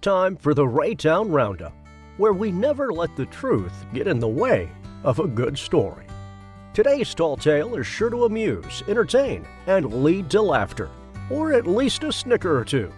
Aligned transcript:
Time 0.00 0.36
for 0.36 0.54
the 0.54 0.64
Raytown 0.64 1.32
Roundup, 1.32 1.72
where 2.18 2.32
we 2.32 2.52
never 2.52 2.92
let 2.92 3.16
the 3.16 3.26
truth 3.26 3.84
get 3.92 4.06
in 4.06 4.20
the 4.20 4.28
way 4.28 4.68
of 5.02 5.18
a 5.18 5.26
good 5.26 5.58
story. 5.58 6.06
Today's 6.72 7.12
tall 7.14 7.36
tale 7.36 7.74
is 7.74 7.84
sure 7.84 8.08
to 8.08 8.24
amuse, 8.24 8.84
entertain, 8.86 9.44
and 9.66 10.04
lead 10.04 10.30
to 10.30 10.40
laughter, 10.40 10.88
or 11.30 11.52
at 11.52 11.66
least 11.66 12.04
a 12.04 12.12
snicker 12.12 12.56
or 12.56 12.64
two. 12.64 12.92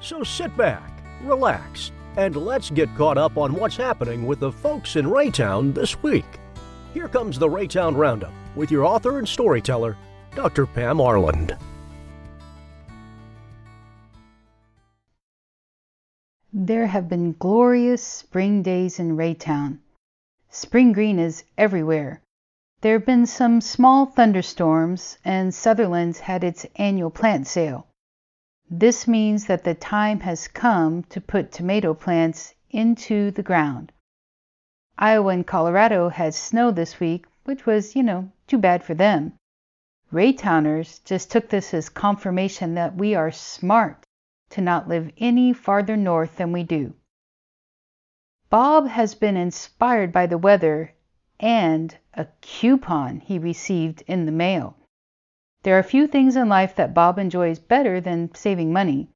So 0.00 0.22
sit 0.22 0.56
back, 0.56 1.02
relax, 1.22 1.90
and 2.16 2.36
let's 2.36 2.70
get 2.70 2.94
caught 2.96 3.18
up 3.18 3.36
on 3.36 3.54
what's 3.54 3.76
happening 3.76 4.24
with 4.24 4.38
the 4.38 4.52
folks 4.52 4.94
in 4.94 5.06
Raytown 5.06 5.74
this 5.74 6.00
week. 6.04 6.38
Here 6.92 7.08
comes 7.08 7.36
the 7.36 7.48
Raytown 7.48 7.96
Roundup 7.96 8.32
with 8.54 8.70
your 8.70 8.84
author 8.84 9.18
and 9.18 9.28
storyteller, 9.28 9.96
Dr. 10.36 10.66
Pam 10.66 10.98
Arland. 10.98 11.58
There 16.66 16.86
have 16.86 17.10
been 17.10 17.36
glorious 17.38 18.02
spring 18.02 18.62
days 18.62 18.98
in 18.98 19.18
Raytown. 19.18 19.80
Spring 20.48 20.92
green 20.92 21.18
is 21.18 21.44
everywhere. 21.58 22.22
There 22.80 22.94
have 22.94 23.04
been 23.04 23.26
some 23.26 23.60
small 23.60 24.06
thunderstorms, 24.06 25.18
and 25.26 25.52
Sutherland's 25.52 26.20
had 26.20 26.42
its 26.42 26.64
annual 26.76 27.10
plant 27.10 27.46
sale. 27.46 27.86
This 28.70 29.06
means 29.06 29.44
that 29.44 29.64
the 29.64 29.74
time 29.74 30.20
has 30.20 30.48
come 30.48 31.02
to 31.10 31.20
put 31.20 31.52
tomato 31.52 31.92
plants 31.92 32.54
into 32.70 33.30
the 33.30 33.42
ground. 33.42 33.92
Iowa 34.96 35.34
and 35.34 35.46
Colorado 35.46 36.08
had 36.08 36.32
snow 36.32 36.70
this 36.70 36.98
week, 36.98 37.26
which 37.44 37.66
was, 37.66 37.94
you 37.94 38.02
know, 38.02 38.30
too 38.46 38.56
bad 38.56 38.82
for 38.82 38.94
them. 38.94 39.34
Raytowners 40.10 41.04
just 41.04 41.30
took 41.30 41.50
this 41.50 41.74
as 41.74 41.90
confirmation 41.90 42.72
that 42.72 42.96
we 42.96 43.14
are 43.14 43.30
smart 43.30 44.03
to 44.54 44.60
not 44.60 44.88
live 44.88 45.10
any 45.18 45.52
farther 45.52 45.96
north 45.96 46.36
than 46.36 46.52
we 46.52 46.62
do. 46.62 46.94
Bob 48.50 48.86
has 48.86 49.14
been 49.16 49.36
inspired 49.36 50.12
by 50.12 50.26
the 50.26 50.38
weather 50.38 50.94
and 51.40 51.96
a 52.14 52.24
coupon 52.40 53.18
he 53.18 53.36
received 53.36 54.04
in 54.06 54.26
the 54.26 54.32
mail. 54.32 54.76
There 55.64 55.76
are 55.76 55.82
few 55.82 56.06
things 56.06 56.36
in 56.36 56.48
life 56.48 56.76
that 56.76 56.94
Bob 56.94 57.18
enjoys 57.18 57.58
better 57.58 58.00
than 58.00 58.32
saving 58.32 58.72
money. 58.72 59.08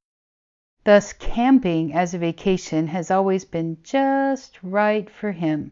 Thus, 0.83 1.13
camping 1.13 1.93
as 1.93 2.13
a 2.13 2.17
vacation 2.17 2.87
has 2.87 3.09
always 3.09 3.45
been 3.45 3.77
just 3.81 4.61
right 4.61 5.09
for 5.09 5.31
him. 5.31 5.71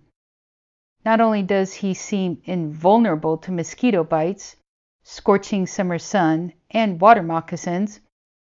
Not 1.04 1.20
only 1.20 1.44
does 1.44 1.74
he 1.74 1.94
seem 1.94 2.42
invulnerable 2.46 3.38
to 3.40 3.52
mosquito 3.52 4.06
bites, 4.06 4.56
scorching 5.04 5.68
summer 5.68 6.00
sun, 6.00 6.54
and 6.72 7.02
water 7.02 7.24
moccasins, 7.24 8.00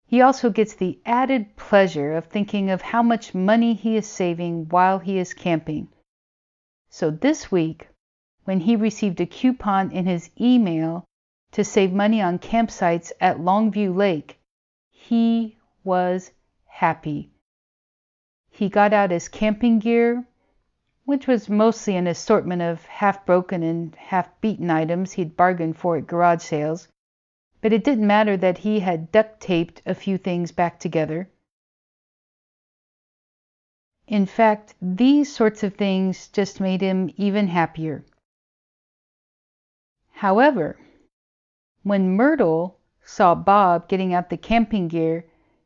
he 0.10 0.22
also 0.22 0.50
gets 0.50 0.74
the 0.74 0.98
added 1.06 1.56
pleasure 1.56 2.14
of 2.14 2.26
thinking 2.26 2.72
of 2.72 2.82
how 2.82 3.04
much 3.04 3.36
money 3.36 3.76
he 3.76 3.96
is 3.96 4.08
saving 4.08 4.68
while 4.70 4.98
he 4.98 5.20
is 5.20 5.36
camping. 5.36 5.88
So 6.90 7.12
this 7.12 7.52
week, 7.52 7.88
when 8.44 8.62
he 8.62 8.76
received 8.76 9.22
a 9.22 9.28
coupon 9.28 9.92
in 9.92 10.08
his 10.08 10.32
email 10.42 11.06
to 11.52 11.64
save 11.64 11.94
money 11.94 12.24
on 12.24 12.40
campsites 12.40 13.12
at 13.22 13.38
Longview 13.38 13.96
Lake, 13.96 14.40
he 14.90 15.60
was 15.84 16.32
happy. 16.66 17.30
He 18.50 18.68
got 18.68 18.94
out 18.94 19.12
his 19.12 19.30
camping 19.30 19.78
gear, 19.78 20.26
which 21.06 21.28
was 21.28 21.50
mostly 21.50 21.96
an 21.96 22.08
assortment 22.08 22.64
of 22.64 22.84
half 22.86 23.28
broken 23.28 23.62
and 23.62 23.94
half 23.94 24.42
beaten 24.42 24.72
items 24.72 25.12
he'd 25.12 25.38
bargained 25.38 25.78
for 25.78 25.98
at 25.98 26.08
garage 26.08 26.42
sales 26.42 26.88
but 27.62 27.74
it 27.74 27.84
didn't 27.84 28.08
matter 28.08 28.38
that 28.38 28.60
he 28.60 28.80
had 28.80 29.12
duct 29.12 29.40
taped 29.40 29.82
a 29.86 29.94
few 29.94 30.18
things 30.18 30.52
back 30.52 30.80
together. 30.80 31.30
In 34.08 34.26
fact, 34.26 34.74
these 34.82 35.34
sorts 35.34 35.62
of 35.64 35.76
things 35.76 36.30
just 36.30 36.60
made 36.60 36.82
him 36.82 37.12
even 37.16 37.48
happier. 37.48 38.04
However, 40.14 40.78
when 41.84 42.16
Myrtle 42.16 42.78
saw 43.04 43.36
Bob 43.36 43.88
getting 43.88 44.14
out 44.14 44.30
the 44.30 44.38
camping 44.38 44.88
gear, 44.88 45.26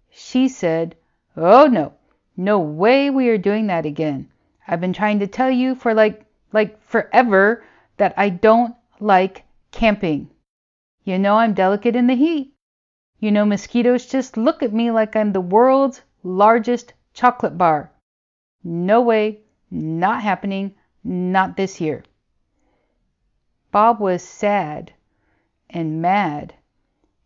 she 0.10 0.48
said, 0.48 0.96
Oh 1.36 1.68
no, 1.68 1.94
no 2.36 2.60
way 2.60 3.10
we 3.10 3.30
are 3.30 3.38
doing 3.38 3.68
that 3.68 3.86
again. 3.86 4.30
I've 4.68 4.82
been 4.82 4.94
trying 4.94 5.20
to 5.20 5.28
tell 5.28 5.50
you 5.50 5.76
for 5.76 5.94
like 5.94 6.26
like 6.52 6.82
forever 6.84 7.64
that 7.98 8.14
I 8.18 8.30
don't 8.30 8.76
like 9.00 9.44
camping. 9.72 10.30
You 11.06 11.20
know 11.20 11.36
I'm 11.36 11.54
delicate 11.54 11.98
in 11.98 12.08
the 12.08 12.16
heat. 12.16 12.54
You 13.20 13.32
know 13.32 13.46
mosquitoes 13.46 14.06
just 14.06 14.38
look 14.38 14.64
at 14.64 14.72
me 14.72 14.90
like 14.90 15.16
I'm 15.16 15.34
the 15.34 15.42
world's 15.42 16.02
largest 16.24 16.94
chocolate 17.14 17.58
bar. 17.58 17.92
No 18.64 19.02
way, 19.02 19.42
not 19.70 20.22
happening, 20.22 20.76
not 21.04 21.58
this 21.58 21.82
year. 21.82 22.04
Bob 23.72 24.00
was 24.00 24.24
sad 24.24 24.94
and 25.70 26.02
mad 26.02 26.54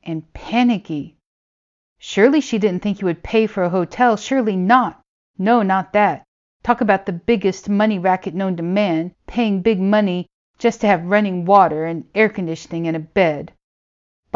and 0.02 0.34
panicky. 0.34 1.16
Surely 2.00 2.42
she 2.42 2.58
didn't 2.58 2.82
think 2.82 2.98
he 2.98 3.06
would 3.06 3.22
pay 3.22 3.46
for 3.46 3.64
a 3.64 3.70
hotel. 3.70 4.18
Surely 4.18 4.56
not. 4.56 5.02
No, 5.38 5.62
not 5.62 5.94
that. 5.94 6.24
Talk 6.64 6.82
about 6.82 7.06
the 7.06 7.14
biggest 7.14 7.70
money 7.70 8.00
racket 8.00 8.34
known 8.34 8.56
to 8.58 8.64
man, 8.64 9.14
paying 9.28 9.62
big 9.62 9.80
money 9.80 10.26
just 10.58 10.82
to 10.82 10.88
have 10.88 11.06
running 11.06 11.46
water 11.46 11.86
and 11.86 12.06
air 12.16 12.30
conditioning 12.30 12.88
and 12.88 12.96
a 12.96 13.00
bed. 13.00 13.52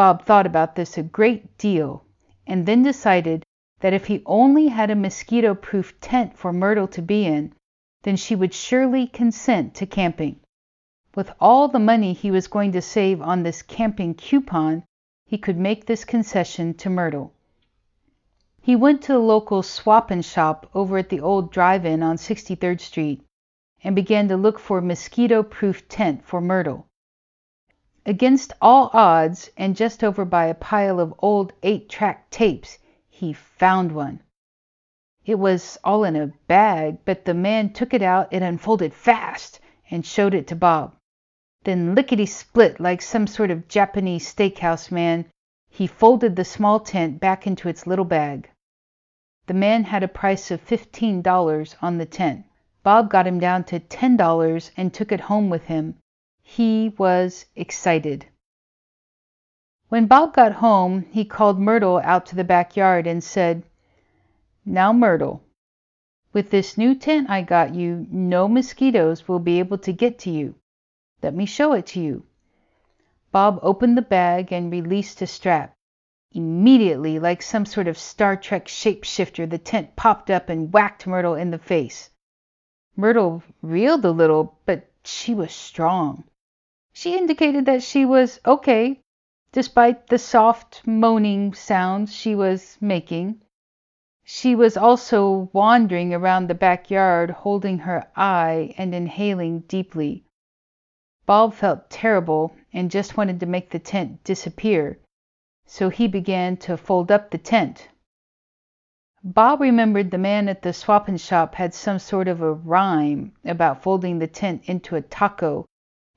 Bob 0.01 0.25
thought 0.25 0.47
about 0.47 0.73
this 0.75 0.97
a 0.97 1.03
great 1.03 1.59
deal, 1.59 2.03
and 2.47 2.66
then 2.66 2.81
decided 2.81 3.45
that 3.81 3.94
if 3.94 4.07
he 4.07 4.23
only 4.25 4.67
had 4.69 4.89
a 4.89 4.95
mosquito 4.95 5.53
proof 5.53 5.94
tent 6.01 6.35
for 6.35 6.51
Myrtle 6.51 6.88
to 6.88 7.03
be 7.03 7.28
in, 7.28 7.53
then 8.01 8.16
she 8.16 8.34
would 8.35 8.51
surely 8.51 9.06
consent 9.06 9.75
to 9.75 9.85
camping. 9.85 10.40
With 11.13 11.31
all 11.40 11.67
the 11.67 11.78
money 11.78 12.13
he 12.13 12.31
was 12.31 12.47
going 12.47 12.72
to 12.72 12.81
save 12.81 13.22
on 13.22 13.44
this 13.44 13.61
camping 13.61 14.16
coupon, 14.16 14.85
he 15.28 15.38
could 15.38 15.57
make 15.59 15.85
this 15.85 16.03
concession 16.03 16.73
to 16.78 16.90
Myrtle. 16.90 17.31
He 18.59 18.75
went 18.75 19.03
to 19.03 19.13
the 19.13 19.19
local 19.19 19.61
swap 19.61 20.09
and 20.09 20.25
shop 20.25 20.67
over 20.73 20.97
at 20.97 21.09
the 21.09 21.19
old 21.22 21.51
drive 21.51 21.85
in 21.85 22.01
on 22.01 22.16
63rd 22.17 22.79
Street 22.79 23.22
and 23.84 23.95
began 23.95 24.28
to 24.29 24.35
look 24.35 24.57
for 24.57 24.79
a 24.79 24.81
mosquito 24.81 25.44
proof 25.44 25.88
tent 25.88 26.25
for 26.25 26.41
Myrtle. 26.41 26.88
Against 28.03 28.51
all 28.59 28.89
odds, 28.94 29.51
and 29.56 29.75
just 29.75 30.03
over 30.03 30.25
by 30.25 30.45
a 30.47 30.56
pile 30.56 31.00
of 31.00 31.13
old 31.19 31.53
eight 31.62 31.88
track 31.88 32.31
tapes, 32.31 32.79
he 33.07 33.31
found 33.31 33.91
one. 33.91 34.23
It 35.23 35.35
was 35.38 35.78
all 35.84 36.03
in 36.03 36.16
a 36.16 36.34
bag, 36.47 36.97
but 37.06 37.25
the 37.25 37.35
man 37.35 37.73
took 37.73 37.94
it 37.94 38.01
out 38.01 38.28
and 38.31 38.44
unfolded 38.44 38.95
fast 38.95 39.59
and 39.91 40.03
showed 40.03 40.34
it 40.34 40.47
to 40.47 40.56
Bob. 40.56 40.95
Then 41.63 41.94
lickety 41.94 42.25
split, 42.25 42.79
like 42.79 43.03
some 43.03 43.28
sort 43.28 43.51
of 43.51 43.67
Japanese 43.67 44.28
steakhouse 44.28 44.90
man, 44.90 45.25
he 45.69 45.85
folded 45.85 46.35
the 46.35 46.44
small 46.44 46.79
tent 46.79 47.19
back 47.19 47.45
into 47.45 47.69
its 47.69 47.85
little 47.85 48.03
bag. 48.03 48.50
The 49.45 49.53
man 49.53 49.84
had 49.84 50.01
a 50.01 50.07
price 50.07 50.50
of 50.50 50.59
fifteen 50.59 51.22
dollars 51.22 51.75
on 51.84 52.00
the 52.00 52.07
tent. 52.07 52.45
Bob 52.81 53.11
got 53.11 53.28
him 53.28 53.40
down 53.40 53.63
to 53.66 53.79
ten 53.79 54.17
dollars 54.17 54.72
and 54.75 54.91
took 54.91 55.11
it 55.11 55.22
home 55.29 55.51
with 55.51 55.66
him 55.66 55.97
he 56.56 56.94
was 56.97 57.45
excited. 57.56 58.25
When 59.88 60.06
Bob 60.06 60.34
got 60.34 60.51
home, 60.51 61.06
he 61.09 61.23
called 61.23 61.57
Myrtle 61.57 62.01
out 62.03 62.25
to 62.25 62.35
the 62.35 62.44
backyard 62.44 63.07
and 63.07 63.23
said, 63.23 63.63
Now, 64.66 64.91
Myrtle, 64.91 65.41
with 66.34 66.50
this 66.50 66.78
new 66.78 66.94
tent 66.94 67.29
I 67.29 67.41
got 67.41 67.73
you, 67.73 68.06
no 68.11 68.50
mosquitoes 68.50 69.29
will 69.29 69.40
be 69.40 69.59
able 69.59 69.78
to 69.78 69.93
get 69.93 70.20
to 70.20 70.29
you. 70.29 70.55
Let 71.23 71.34
me 71.34 71.46
show 71.46 71.72
it 71.72 71.85
to 71.87 72.02
you. 72.02 72.26
Bob 73.31 73.58
opened 73.61 73.97
the 73.97 74.02
bag 74.02 74.52
and 74.52 74.70
released 74.70 75.22
a 75.22 75.28
strap. 75.28 75.73
Immediately, 76.34 77.17
like 77.17 77.41
some 77.41 77.66
sort 77.66 77.87
of 77.87 77.97
Star 77.97 78.35
Trek 78.35 78.66
shapeshifter, 78.66 79.49
the 79.49 79.58
tent 79.58 79.96
popped 79.96 80.29
up 80.29 80.49
and 80.49 80.73
whacked 80.73 81.08
Myrtle 81.08 81.35
in 81.35 81.52
the 81.52 81.58
face. 81.58 82.09
Myrtle 82.97 83.41
reeled 83.61 84.03
a 84.03 84.11
little, 84.11 84.59
but 84.66 84.91
she 85.05 85.34
was 85.34 85.53
strong. 85.53 86.26
She 86.93 87.17
indicated 87.17 87.66
that 87.67 87.84
she 87.84 88.03
was 88.05 88.41
okay, 88.46 88.99
despite 89.53 90.08
the 90.08 90.17
soft 90.20 90.85
moaning 90.85 91.53
sounds 91.53 92.14
she 92.14 92.35
was 92.35 92.78
making. 92.82 93.40
She 94.26 94.55
was 94.55 94.76
also 94.76 95.49
wandering 95.53 96.14
around 96.14 96.47
the 96.47 96.53
backyard, 96.53 97.29
holding 97.29 97.78
her 97.79 98.11
eye 98.17 98.76
and 98.78 98.93
inhaling 98.93 99.61
deeply. 99.70 100.26
Bob 101.26 101.53
felt 101.53 101.90
terrible 101.90 102.58
and 102.73 102.91
just 102.91 103.16
wanted 103.16 103.40
to 103.40 103.46
make 103.46 103.70
the 103.70 103.79
tent 103.79 104.22
disappear, 104.26 104.99
so 105.66 105.88
he 105.88 106.09
began 106.09 106.58
to 106.58 106.76
fold 106.76 107.09
up 107.09 107.32
the 107.32 107.38
tent. 107.38 107.88
Bob 109.23 109.61
remembered 109.61 110.11
the 110.11 110.17
man 110.17 110.49
at 110.49 110.61
the 110.61 110.73
swapping 110.73 111.16
shop 111.16 111.55
had 111.55 111.73
some 111.73 111.99
sort 111.99 112.28
of 112.28 112.41
a 112.41 112.52
rhyme 112.52 113.32
about 113.46 113.82
folding 113.82 114.20
the 114.20 114.28
tent 114.28 114.64
into 114.66 114.97
a 114.97 115.02
taco 115.02 115.66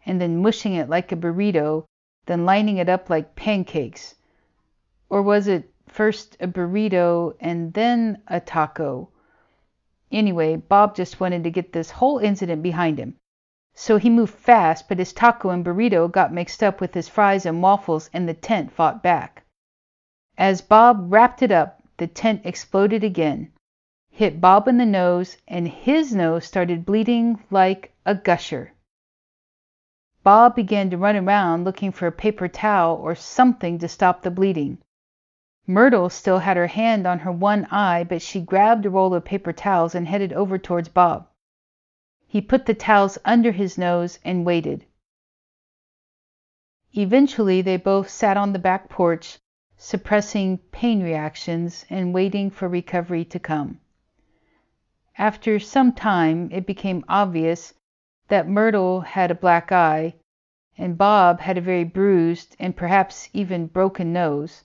and 0.06 0.21
then 0.21 0.43
mushing 0.43 0.75
it 0.75 0.89
like 0.89 1.12
a 1.12 1.17
burrito, 1.17 1.87
then 2.27 2.45
lining 2.45 2.77
it 2.77 2.89
up 2.89 3.09
like 3.09 3.37
pancakes? 3.37 4.15
Or 5.09 5.23
was 5.23 5.47
it 5.47 5.73
first 5.87 6.37
a 6.41 6.47
burrito 6.47 7.35
and 7.41 7.73
then 7.73 8.23
a 8.29 8.41
taco? 8.41 9.09
Anyway, 10.12 10.56
Bob 10.56 10.95
just 10.95 11.21
wanted 11.21 11.43
to 11.45 11.51
get 11.51 11.73
this 11.73 11.91
whole 11.91 12.19
incident 12.19 12.62
behind 12.62 12.99
him. 12.99 13.17
So 13.75 13.97
he 13.97 14.11
moved 14.11 14.35
fast, 14.35 14.89
but 14.89 14.99
his 14.99 15.12
taco 15.12 15.51
and 15.51 15.65
burrito 15.65 16.07
got 16.07 16.33
mixed 16.33 16.62
up 16.62 16.81
with 16.81 16.95
his 16.95 17.09
fries 17.09 17.47
and 17.47 17.62
waffles, 17.62 18.11
and 18.12 18.29
the 18.29 18.35
tent 18.35 18.71
fought 18.71 19.03
back. 19.03 19.43
As 20.39 20.61
Bob 20.61 21.12
wrapped 21.12 21.43
it 21.43 21.50
up, 21.50 21.83
the 21.97 22.07
tent 22.07 22.43
exploded 22.45 23.03
again, 23.03 23.50
hit 24.11 24.41
Bob 24.41 24.69
in 24.69 24.79
the 24.79 24.87
nose, 24.87 25.39
and 25.49 25.67
his 25.67 26.15
nose 26.15 26.45
started 26.45 26.87
bleeding 26.87 27.43
like 27.50 27.93
a 28.07 28.15
gusher. 28.15 28.74
Bob 30.25 30.56
began 30.56 30.88
to 30.88 30.97
run 30.97 31.15
around 31.17 31.65
looking 31.65 31.93
for 31.93 32.06
a 32.06 32.12
paper 32.12 32.49
towel 32.49 32.97
or 32.97 33.15
something 33.15 33.79
to 33.79 33.87
stop 33.87 34.23
the 34.23 34.31
bleeding. 34.31 34.79
Myrtle 35.67 36.09
still 36.09 36.38
had 36.38 36.56
her 36.56 36.67
hand 36.67 37.06
on 37.06 37.19
her 37.19 37.31
one 37.31 37.67
eye, 37.71 38.03
but 38.05 38.23
she 38.23 38.41
grabbed 38.41 38.87
a 38.87 38.91
roll 38.91 39.12
of 39.12 39.23
paper 39.23 39.53
towels 39.53 39.94
and 39.94 40.09
headed 40.09 40.32
over 40.32 40.56
towards 40.56 40.88
Bob. 40.88 41.29
He 42.26 42.41
put 42.41 42.65
the 42.65 42.73
towels 42.73 43.19
under 43.26 43.53
his 43.53 43.76
nose 43.76 44.19
and 44.25 44.47
waited. 44.47 44.87
Eventually, 46.94 47.61
they 47.61 47.76
both 47.76 48.09
sat 48.09 48.38
on 48.38 48.55
the 48.55 48.59
back 48.59 48.88
porch, 48.88 49.38
suppressing 49.76 50.56
pain 50.73 51.03
reactions 51.03 51.85
and 51.91 52.15
waiting 52.15 52.49
for 52.49 52.67
recovery 52.67 53.26
to 53.26 53.38
come. 53.38 53.79
After 55.19 55.59
some 55.59 55.93
time, 55.93 56.49
it 56.50 56.67
became 56.67 57.05
obvious 57.09 57.75
that 58.29 58.49
Myrtle 58.49 59.03
had 59.03 59.31
a 59.31 59.35
black 59.35 59.71
eye, 59.71 60.15
and 60.79 60.99
Bob 60.99 61.41
had 61.41 61.59
a 61.59 61.61
very 61.61 61.85
bruised 61.85 62.56
and 62.59 62.76
perhaps 62.76 63.29
even 63.32 63.67
broken 63.67 64.12
nose. 64.12 64.65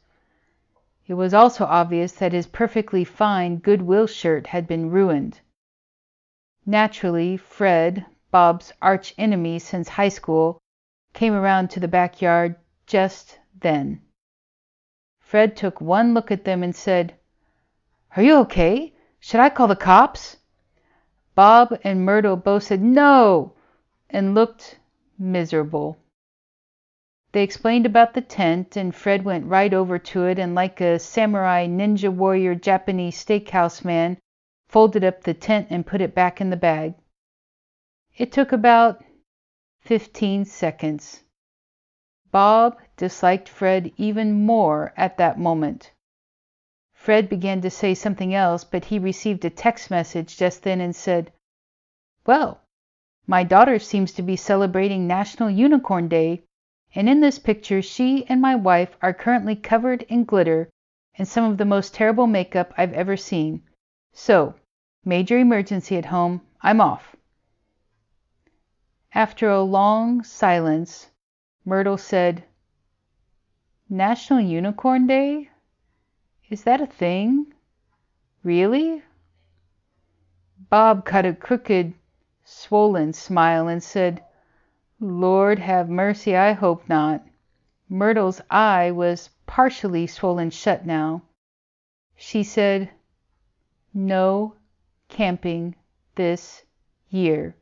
It 1.08 1.16
was 1.16 1.34
also 1.34 1.66
obvious 1.66 2.14
that 2.14 2.34
his 2.34 2.48
perfectly 2.48 3.04
fine 3.04 3.58
Goodwill 3.58 4.08
shirt 4.08 4.48
had 4.48 4.68
been 4.68 4.92
ruined. 4.92 5.42
Naturally, 6.66 7.36
Fred, 7.36 8.06
Bob's 8.32 8.72
arch 8.82 9.14
enemy 9.18 9.58
since 9.58 9.90
high 9.90 10.10
school, 10.10 10.62
came 11.14 11.34
around 11.34 11.70
to 11.72 11.80
the 11.80 11.88
backyard 11.88 12.56
just 12.86 13.40
then. 13.60 14.02
Fred 15.20 15.58
took 15.58 15.82
one 15.82 16.14
look 16.14 16.32
at 16.32 16.44
them 16.46 16.64
and 16.64 16.76
said, 16.76 17.16
Are 18.16 18.24
you 18.24 18.36
okay? 18.38 18.94
Should 19.20 19.40
I 19.40 19.50
call 19.50 19.68
the 19.68 19.76
cops? 19.76 20.38
Bob 21.40 21.80
and 21.86 22.04
Myrtle 22.04 22.36
both 22.36 22.64
said 22.64 22.82
no 22.82 23.54
and 24.10 24.36
looked 24.36 24.78
miserable. 25.18 25.98
They 27.32 27.44
explained 27.44 27.86
about 27.86 28.14
the 28.14 28.20
tent, 28.20 28.76
and 28.76 28.94
Fred 28.94 29.24
went 29.24 29.46
right 29.46 29.74
over 29.74 29.98
to 30.00 30.26
it 30.26 30.38
and, 30.38 30.54
like 30.54 30.82
a 30.82 31.00
samurai 31.00 31.66
ninja 31.66 32.14
warrior 32.14 32.56
Japanese 32.56 33.24
steakhouse 33.24 33.86
man, 33.86 34.18
folded 34.68 35.06
up 35.06 35.24
the 35.24 35.34
tent 35.34 35.68
and 35.70 35.88
put 35.88 36.02
it 36.02 36.14
back 36.14 36.42
in 36.42 36.50
the 36.50 36.58
bag. 36.58 36.96
It 38.18 38.34
took 38.34 38.52
about 38.52 39.02
fifteen 39.80 40.44
seconds. 40.44 41.24
Bob 42.32 42.76
disliked 42.98 43.48
Fred 43.48 43.94
even 43.96 44.34
more 44.34 44.92
at 44.98 45.16
that 45.20 45.40
moment. 45.40 45.94
Fred 47.00 47.30
began 47.30 47.62
to 47.62 47.70
say 47.70 47.94
something 47.94 48.36
else, 48.36 48.66
but 48.66 48.84
he 48.84 49.00
received 49.00 49.46
a 49.46 49.50
text 49.50 49.90
message 49.90 50.36
just 50.36 50.64
then 50.64 50.82
and 50.82 50.94
said, 50.94 51.32
Well, 52.26 52.60
my 53.26 53.42
daughter 53.42 53.80
seems 53.80 54.12
to 54.12 54.22
be 54.22 54.36
celebrating 54.36 55.08
National 55.08 55.50
Unicorn 55.50 56.10
Day, 56.10 56.44
and 56.94 57.08
in 57.08 57.22
this 57.22 57.40
picture 57.40 57.82
she 57.82 58.26
and 58.28 58.42
my 58.42 58.54
wife 58.54 58.98
are 59.02 59.14
currently 59.14 59.56
covered 59.56 60.02
in 60.10 60.26
glitter 60.26 60.70
and 61.18 61.26
some 61.26 61.50
of 61.50 61.58
the 61.58 61.64
most 61.64 61.94
terrible 61.94 62.28
makeup 62.28 62.74
I've 62.78 62.92
ever 62.92 63.16
seen. 63.16 63.64
So, 64.12 64.56
major 65.06 65.38
emergency 65.38 65.96
at 65.96 66.08
home. 66.08 66.42
I'm 66.62 66.82
off. 66.82 67.16
After 69.14 69.50
a 69.50 69.62
long 69.62 70.22
silence, 70.24 71.08
Myrtle 71.64 71.98
said, 71.98 72.44
National 73.88 74.42
Unicorn 74.42 75.08
Day? 75.08 75.50
Is 76.50 76.64
that 76.64 76.82
a 76.82 76.88
thing? 76.88 77.54
Really? 78.44 79.04
Bob 80.70 81.06
cut 81.06 81.26
a 81.26 81.34
crooked, 81.34 81.94
swollen 82.44 83.14
smile 83.14 83.68
and 83.68 83.84
said, 83.84 84.24
Lord 85.00 85.60
have 85.60 85.90
mercy, 85.90 86.36
I 86.36 86.54
hope 86.54 86.90
not. 86.90 87.24
Myrtle's 87.88 88.42
eye 88.50 88.90
was 88.92 89.30
partially 89.46 90.08
swollen 90.08 90.50
shut 90.50 90.86
now. 90.86 91.22
She 92.16 92.44
said, 92.44 92.90
No 93.94 94.56
camping 95.08 95.76
this 96.16 96.64
year. 97.10 97.56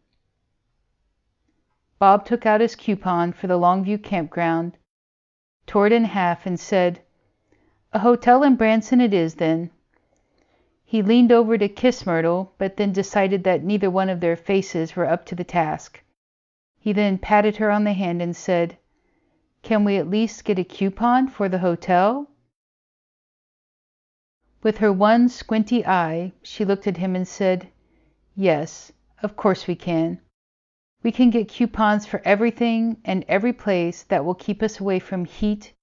Bob 1.99 2.25
took 2.25 2.45
out 2.45 2.61
his 2.61 2.75
coupon 2.75 3.33
for 3.33 3.47
the 3.47 3.59
Longview 3.59 4.01
campground, 4.01 4.77
tore 5.65 5.87
it 5.87 5.93
in 5.93 6.05
half, 6.05 6.45
and 6.45 6.59
said, 6.59 7.01
A 7.93 7.99
hotel 7.99 8.43
in 8.43 8.55
Branson 8.55 8.99
it 8.99 9.13
is, 9.13 9.35
then. 9.35 9.71
He 10.83 11.01
leaned 11.01 11.31
over 11.31 11.57
to 11.57 11.69
kiss 11.69 12.05
Myrtle, 12.05 12.53
but 12.57 12.77
then 12.77 12.91
decided 12.91 13.43
that 13.43 13.63
neither 13.63 13.89
one 13.89 14.09
of 14.09 14.19
their 14.19 14.35
faces 14.35 14.95
were 14.95 15.05
up 15.09 15.25
to 15.25 15.35
the 15.35 15.43
task. 15.43 16.03
He 16.79 16.93
then 16.93 17.17
patted 17.17 17.57
her 17.57 17.71
on 17.71 17.83
the 17.83 17.93
hand 17.93 18.21
and 18.21 18.35
said, 18.35 18.77
Can 19.63 19.83
we 19.83 19.97
at 19.97 20.09
least 20.09 20.45
get 20.45 20.59
a 20.59 20.63
coupon 20.63 21.27
for 21.27 21.49
the 21.49 21.59
hotel? 21.59 22.29
With 24.63 24.77
her 24.79 24.91
one 24.91 25.29
squinty 25.29 25.85
eye, 25.85 26.33
she 26.41 26.65
looked 26.65 26.87
at 26.87 26.97
him 26.97 27.15
and 27.15 27.27
said, 27.27 27.69
Yes, 28.35 28.91
of 29.23 29.35
course 29.35 29.67
we 29.67 29.75
can. 29.75 30.19
We 31.03 31.11
can 31.11 31.29
get 31.29 31.47
coupons 31.47 32.05
for 32.05 32.21
everything 32.25 32.97
and 33.05 33.23
every 33.27 33.53
place 33.53 34.03
that 34.03 34.25
will 34.25 34.35
keep 34.35 34.61
us 34.61 34.79
away 34.79 34.99
from 34.99 35.25
heat 35.25 35.73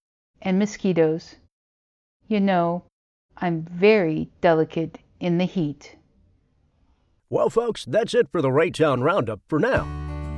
and 0.42 0.58
mosquitoes. 0.58 1.36
You 2.28 2.40
know, 2.40 2.84
I'm 3.36 3.62
very 3.62 4.30
delicate 4.40 4.98
in 5.20 5.38
the 5.38 5.44
heat. 5.44 5.96
Well, 7.30 7.50
folks, 7.50 7.84
that's 7.84 8.14
it 8.14 8.28
for 8.30 8.40
the 8.40 8.50
Raytown 8.50 9.02
Roundup 9.02 9.40
for 9.48 9.58
now. 9.58 9.88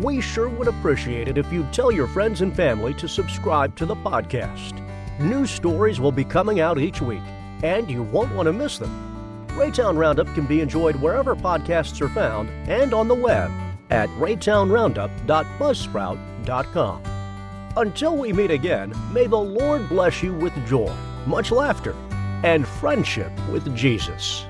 We 0.00 0.20
sure 0.20 0.48
would 0.48 0.68
appreciate 0.68 1.28
it 1.28 1.38
if 1.38 1.50
you'd 1.52 1.72
tell 1.72 1.90
your 1.90 2.06
friends 2.06 2.42
and 2.42 2.54
family 2.54 2.94
to 2.94 3.08
subscribe 3.08 3.76
to 3.76 3.86
the 3.86 3.96
podcast. 3.96 4.82
New 5.18 5.46
stories 5.46 6.00
will 6.00 6.12
be 6.12 6.24
coming 6.24 6.60
out 6.60 6.78
each 6.78 7.00
week 7.00 7.22
and 7.62 7.90
you 7.90 8.02
won't 8.02 8.34
want 8.34 8.46
to 8.46 8.52
miss 8.52 8.78
them. 8.78 9.46
Raytown 9.48 9.96
Roundup 9.96 10.26
can 10.34 10.46
be 10.46 10.60
enjoyed 10.60 10.96
wherever 10.96 11.34
podcasts 11.34 12.00
are 12.02 12.10
found 12.10 12.50
and 12.68 12.92
on 12.92 13.08
the 13.08 13.14
web 13.14 13.50
at 13.90 14.10
raytownroundup.buzzsprout.com. 14.10 17.02
Until 17.76 18.16
we 18.16 18.32
meet 18.32 18.50
again, 18.50 18.92
may 19.12 19.26
the 19.26 19.36
Lord 19.36 19.86
bless 19.88 20.22
you 20.22 20.32
with 20.34 20.54
joy, 20.66 20.94
much 21.26 21.50
laughter, 21.50 21.94
and 22.42 22.66
friendship 22.66 23.32
with 23.50 23.74
Jesus. 23.76 24.46